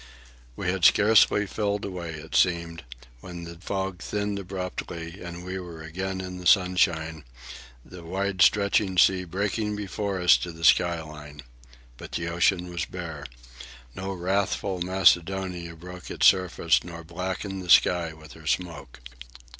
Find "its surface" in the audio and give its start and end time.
16.09-16.83